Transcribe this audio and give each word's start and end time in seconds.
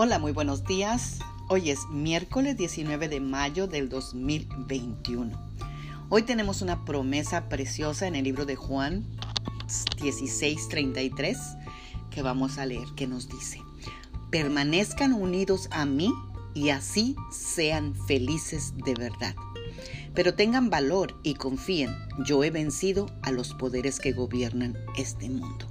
Hola, 0.00 0.20
muy 0.20 0.30
buenos 0.30 0.62
días. 0.62 1.18
Hoy 1.48 1.70
es 1.70 1.88
miércoles 1.90 2.56
19 2.56 3.08
de 3.08 3.18
mayo 3.18 3.66
del 3.66 3.88
2021. 3.88 5.36
Hoy 6.08 6.22
tenemos 6.22 6.62
una 6.62 6.84
promesa 6.84 7.48
preciosa 7.48 8.06
en 8.06 8.14
el 8.14 8.22
libro 8.22 8.46
de 8.46 8.54
Juan 8.54 9.04
16:33 9.96 11.36
que 12.12 12.22
vamos 12.22 12.58
a 12.58 12.66
leer, 12.66 12.86
que 12.94 13.08
nos 13.08 13.28
dice, 13.28 13.60
permanezcan 14.30 15.14
unidos 15.14 15.66
a 15.72 15.84
mí 15.84 16.12
y 16.54 16.68
así 16.68 17.16
sean 17.32 17.96
felices 18.06 18.74
de 18.76 18.94
verdad. 18.94 19.34
Pero 20.14 20.34
tengan 20.34 20.70
valor 20.70 21.18
y 21.24 21.34
confíen, 21.34 21.92
yo 22.24 22.44
he 22.44 22.52
vencido 22.52 23.06
a 23.22 23.32
los 23.32 23.52
poderes 23.52 23.98
que 23.98 24.12
gobiernan 24.12 24.78
este 24.96 25.28
mundo. 25.28 25.66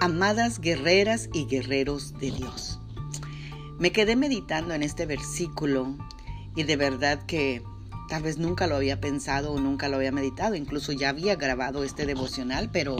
Amadas 0.00 0.60
guerreras 0.60 1.28
y 1.34 1.44
guerreros 1.44 2.14
de 2.18 2.30
Dios. 2.30 2.78
Me 3.82 3.90
quedé 3.90 4.14
meditando 4.14 4.74
en 4.74 4.84
este 4.84 5.06
versículo 5.06 5.96
y 6.54 6.62
de 6.62 6.76
verdad 6.76 7.26
que 7.26 7.64
tal 8.08 8.22
vez 8.22 8.38
nunca 8.38 8.68
lo 8.68 8.76
había 8.76 9.00
pensado 9.00 9.50
o 9.50 9.58
nunca 9.58 9.88
lo 9.88 9.96
había 9.96 10.12
meditado, 10.12 10.54
incluso 10.54 10.92
ya 10.92 11.08
había 11.08 11.34
grabado 11.34 11.82
este 11.82 12.06
devocional, 12.06 12.70
pero 12.70 12.94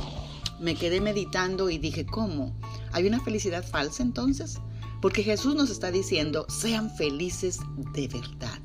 me 0.59 0.75
quedé 0.75 1.01
meditando 1.01 1.71
y 1.71 1.79
dije, 1.79 2.05
¿cómo? 2.05 2.59
¿Hay 2.91 3.07
una 3.07 3.21
felicidad 3.21 3.65
falsa 3.65 4.03
entonces? 4.03 4.59
Porque 5.01 5.23
Jesús 5.23 5.55
nos 5.55 5.71
está 5.71 5.93
diciendo, 5.93 6.47
sean 6.49 6.91
felices 6.97 7.61
de 7.95 8.09
verdad. 8.09 8.59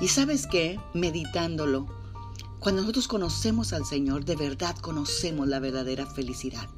Y 0.00 0.08
sabes 0.08 0.48
qué, 0.48 0.80
meditándolo, 0.94 1.86
cuando 2.58 2.82
nosotros 2.82 3.06
conocemos 3.06 3.72
al 3.72 3.84
Señor, 3.84 4.24
de 4.24 4.34
verdad 4.34 4.74
conocemos 4.78 5.46
la 5.46 5.60
verdadera 5.60 6.06
felicidad. 6.06 6.68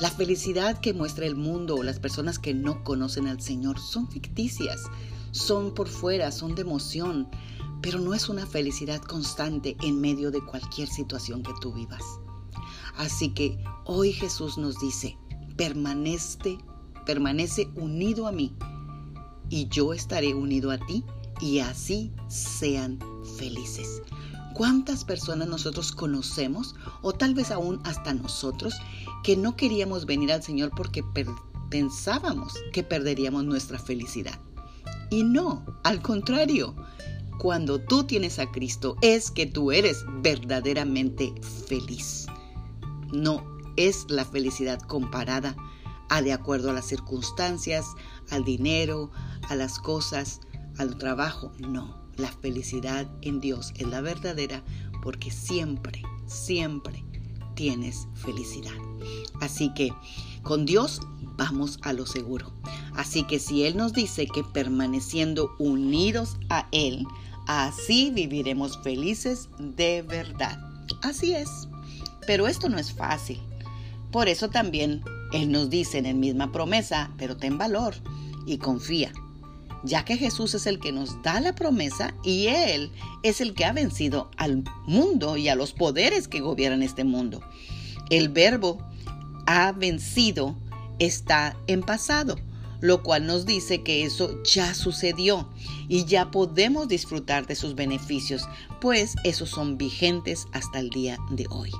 La 0.00 0.10
felicidad 0.10 0.80
que 0.80 0.94
muestra 0.94 1.26
el 1.26 1.36
mundo 1.36 1.76
o 1.76 1.82
las 1.82 2.00
personas 2.00 2.38
que 2.38 2.54
no 2.54 2.82
conocen 2.82 3.28
al 3.28 3.40
Señor 3.40 3.78
son 3.78 4.08
ficticias, 4.08 4.82
son 5.30 5.74
por 5.74 5.88
fuera, 5.88 6.32
son 6.32 6.54
de 6.54 6.62
emoción, 6.62 7.28
pero 7.82 7.98
no 7.98 8.14
es 8.14 8.28
una 8.28 8.46
felicidad 8.46 9.00
constante 9.00 9.76
en 9.82 10.00
medio 10.00 10.30
de 10.30 10.44
cualquier 10.44 10.88
situación 10.88 11.42
que 11.42 11.52
tú 11.60 11.72
vivas. 11.72 12.02
Así 12.96 13.30
que 13.30 13.62
hoy 13.84 14.12
Jesús 14.12 14.58
nos 14.58 14.78
dice, 14.80 15.16
permanece, 15.56 16.58
permanece 17.06 17.68
unido 17.76 18.26
a 18.26 18.32
mí 18.32 18.54
y 19.48 19.68
yo 19.68 19.92
estaré 19.92 20.34
unido 20.34 20.70
a 20.70 20.78
ti 20.78 21.04
y 21.40 21.58
así 21.58 22.12
sean 22.28 22.98
felices. 23.36 24.02
¿Cuántas 24.54 25.04
personas 25.04 25.48
nosotros 25.48 25.92
conocemos 25.92 26.74
o 27.00 27.12
tal 27.12 27.34
vez 27.34 27.50
aún 27.50 27.80
hasta 27.84 28.12
nosotros 28.12 28.74
que 29.24 29.36
no 29.36 29.56
queríamos 29.56 30.04
venir 30.04 30.32
al 30.32 30.42
Señor 30.42 30.72
porque 30.76 31.02
pensábamos 31.70 32.54
que 32.72 32.82
perderíamos 32.82 33.44
nuestra 33.44 33.78
felicidad? 33.78 34.38
Y 35.10 35.24
no, 35.24 35.64
al 35.84 36.02
contrario, 36.02 36.74
cuando 37.38 37.80
tú 37.80 38.04
tienes 38.04 38.38
a 38.38 38.50
Cristo 38.50 38.96
es 39.00 39.30
que 39.30 39.46
tú 39.46 39.72
eres 39.72 40.04
verdaderamente 40.20 41.32
feliz. 41.66 42.26
No 43.10 43.44
es 43.76 44.04
la 44.10 44.24
felicidad 44.24 44.80
comparada 44.80 45.56
a 46.10 46.20
de 46.20 46.32
acuerdo 46.32 46.70
a 46.70 46.74
las 46.74 46.86
circunstancias, 46.86 47.86
al 48.30 48.44
dinero, 48.44 49.10
a 49.48 49.56
las 49.56 49.78
cosas, 49.78 50.40
al 50.76 50.98
trabajo, 50.98 51.52
no 51.58 52.01
la 52.16 52.28
felicidad 52.28 53.10
en 53.22 53.40
Dios 53.40 53.72
es 53.76 53.86
la 53.88 54.00
verdadera 54.00 54.62
porque 55.02 55.30
siempre, 55.30 56.02
siempre 56.26 57.04
tienes 57.54 58.06
felicidad. 58.14 58.72
Así 59.40 59.72
que 59.74 59.92
con 60.42 60.64
Dios 60.64 61.00
vamos 61.36 61.78
a 61.82 61.92
lo 61.92 62.06
seguro. 62.06 62.52
Así 62.94 63.24
que 63.24 63.38
si 63.38 63.64
Él 63.64 63.76
nos 63.76 63.92
dice 63.92 64.26
que 64.26 64.44
permaneciendo 64.44 65.54
unidos 65.58 66.36
a 66.48 66.68
Él, 66.72 67.06
así 67.46 68.10
viviremos 68.10 68.78
felices 68.82 69.48
de 69.58 70.02
verdad. 70.02 70.58
Así 71.02 71.34
es. 71.34 71.68
Pero 72.26 72.46
esto 72.46 72.68
no 72.68 72.78
es 72.78 72.92
fácil. 72.92 73.40
Por 74.10 74.28
eso 74.28 74.50
también 74.50 75.02
Él 75.32 75.50
nos 75.50 75.70
dice 75.70 75.98
en 75.98 76.04
la 76.04 76.14
misma 76.14 76.52
promesa, 76.52 77.10
pero 77.16 77.36
ten 77.36 77.58
valor 77.58 77.94
y 78.46 78.58
confía 78.58 79.12
ya 79.84 80.04
que 80.04 80.16
Jesús 80.16 80.54
es 80.54 80.66
el 80.66 80.78
que 80.78 80.92
nos 80.92 81.22
da 81.22 81.40
la 81.40 81.54
promesa 81.54 82.14
y 82.22 82.46
Él 82.46 82.90
es 83.22 83.40
el 83.40 83.54
que 83.54 83.64
ha 83.64 83.72
vencido 83.72 84.30
al 84.36 84.64
mundo 84.86 85.36
y 85.36 85.48
a 85.48 85.54
los 85.54 85.72
poderes 85.72 86.28
que 86.28 86.40
gobiernan 86.40 86.82
este 86.82 87.04
mundo. 87.04 87.40
El 88.10 88.28
verbo 88.28 88.78
ha 89.46 89.72
vencido 89.72 90.56
está 90.98 91.56
en 91.66 91.82
pasado, 91.82 92.36
lo 92.80 93.02
cual 93.02 93.26
nos 93.26 93.46
dice 93.46 93.82
que 93.82 94.04
eso 94.04 94.42
ya 94.44 94.74
sucedió 94.74 95.48
y 95.88 96.04
ya 96.04 96.30
podemos 96.30 96.88
disfrutar 96.88 97.46
de 97.46 97.56
sus 97.56 97.74
beneficios, 97.74 98.48
pues 98.80 99.14
esos 99.24 99.50
son 99.50 99.78
vigentes 99.78 100.46
hasta 100.52 100.80
el 100.80 100.90
día 100.90 101.18
de 101.30 101.46
hoy. 101.50 101.70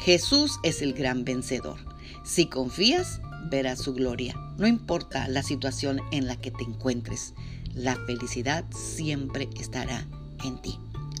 Jesús 0.00 0.58
es 0.62 0.82
el 0.82 0.92
gran 0.92 1.24
vencedor. 1.24 1.78
Si 2.24 2.46
confías, 2.46 3.20
verás 3.44 3.80
su 3.80 3.94
gloria. 3.94 4.34
No 4.58 4.66
importa 4.66 5.28
la 5.28 5.42
situación 5.42 6.00
en 6.10 6.26
la 6.26 6.36
que 6.36 6.50
te 6.50 6.64
encuentres, 6.64 7.34
la 7.74 7.96
felicidad 8.06 8.64
siempre 8.70 9.48
estará 9.58 10.06
en 10.44 10.60
ti. 10.60 10.78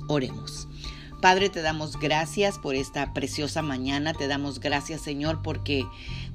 Oremos. 0.08 0.68
Padre, 1.20 1.48
te 1.48 1.62
damos 1.62 1.98
gracias 1.98 2.58
por 2.58 2.76
esta 2.76 3.12
preciosa 3.12 3.60
mañana. 3.60 4.14
Te 4.14 4.28
damos 4.28 4.60
gracias, 4.60 5.00
Señor, 5.00 5.42
porque 5.42 5.84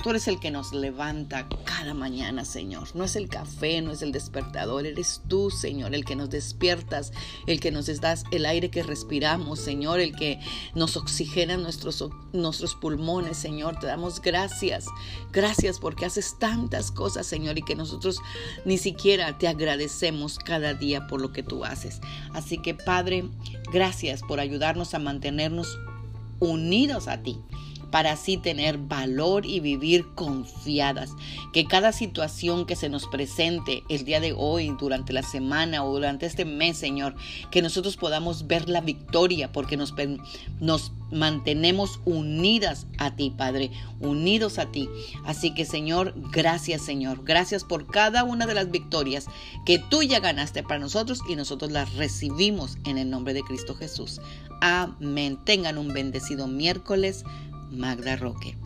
tú 0.02 0.10
eres 0.10 0.28
el 0.28 0.40
que 0.40 0.52
nos 0.52 0.74
levanta 0.74 1.48
cada 1.66 1.94
mañana, 1.94 2.46
Señor. 2.46 2.96
No 2.96 3.04
es 3.04 3.16
el 3.16 3.30
café, 3.30 3.82
no 3.82 3.92
es 3.92 4.02
el 4.02 4.12
despertador, 4.12 4.86
eres 4.86 5.22
tú, 5.28 5.50
Señor, 5.50 5.96
el 5.96 6.06
que 6.06 6.16
nos 6.16 6.30
despiertas, 6.30 7.14
el 7.48 7.60
que 7.60 7.72
nos 7.72 7.86
das 8.02 8.24
el 8.32 8.46
aire 8.46 8.70
que 8.70 8.84
respiramos, 8.84 9.60
Señor, 9.60 10.00
el 10.00 10.16
que 10.16 10.40
nos 10.76 10.98
oxigena 10.98 11.58
nuestros, 11.58 12.04
nuestros 12.34 12.76
pulmones, 12.76 13.38
Señor. 13.38 13.80
Te 13.80 13.88
damos 13.88 14.22
gracias. 14.22 14.86
Gracias 15.32 15.80
porque 15.80 16.06
haces 16.06 16.38
tantas 16.40 16.92
cosas, 16.92 17.26
Señor, 17.26 17.58
y 17.58 17.64
que 17.64 17.76
nosotros 17.76 18.20
ni 18.66 18.78
siquiera 18.78 19.38
te 19.38 19.48
agradecemos 19.48 20.40
cada 20.40 20.74
día 20.74 21.08
por 21.08 21.22
lo 21.22 21.32
que 21.32 21.44
tú 21.44 21.64
haces. 21.64 22.02
Así 22.34 22.58
que, 22.58 22.74
Padre, 22.74 23.30
gracias 23.72 24.22
por 24.22 24.40
ayudar 24.40 24.74
a 24.94 25.00
mantenernos 25.00 25.80
unidos 26.40 27.08
a 27.08 27.22
ti 27.22 27.40
para 27.94 28.14
así 28.14 28.38
tener 28.38 28.80
valor 28.80 29.46
y 29.46 29.60
vivir 29.60 30.08
confiadas. 30.16 31.12
Que 31.54 31.66
cada 31.66 31.92
situación 31.92 32.66
que 32.66 32.76
se 32.76 32.90
nos 32.90 33.06
presente 33.06 33.84
el 33.88 34.04
día 34.04 34.20
de 34.20 34.34
hoy, 34.36 34.76
durante 34.80 35.14
la 35.14 35.22
semana 35.22 35.86
o 35.86 35.94
durante 35.94 36.26
este 36.26 36.44
mes, 36.44 36.76
Señor, 36.76 37.14
que 37.52 37.62
nosotros 37.62 37.96
podamos 37.96 38.48
ver 38.48 38.68
la 38.68 38.82
victoria 38.82 39.52
porque 39.52 39.78
nos, 39.78 39.94
nos 40.60 40.92
mantenemos 41.12 42.00
unidas 42.04 42.88
a 42.98 43.16
ti, 43.16 43.30
Padre, 43.30 43.70
unidos 44.00 44.58
a 44.58 44.72
ti. 44.72 44.90
Así 45.24 45.54
que, 45.54 45.64
Señor, 45.64 46.16
gracias, 46.32 46.82
Señor. 46.82 47.24
Gracias 47.24 47.64
por 47.64 47.86
cada 47.86 48.24
una 48.24 48.48
de 48.48 48.56
las 48.56 48.72
victorias 48.72 49.28
que 49.68 49.78
tú 49.78 50.02
ya 50.02 50.20
ganaste 50.20 50.64
para 50.64 50.80
nosotros 50.80 51.20
y 51.30 51.36
nosotros 51.36 51.72
las 51.72 51.94
recibimos 51.94 52.80
en 52.86 52.98
el 52.98 53.12
nombre 53.12 53.36
de 53.36 53.44
Cristo 53.44 53.76
Jesús. 53.76 54.20
Amén. 54.62 55.38
Tengan 55.46 55.78
un 55.78 55.94
bendecido 55.94 56.48
miércoles. 56.48 57.24
Magda 57.82 58.16
Roque. 58.16 58.63